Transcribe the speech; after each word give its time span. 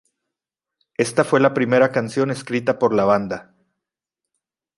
Esta 0.97 1.23
fue 1.23 1.39
la 1.39 1.53
primera 1.53 1.91
canción 1.91 2.31
escrita 2.31 2.79
por 2.79 2.91
la 2.91 3.05
banda. 3.05 3.53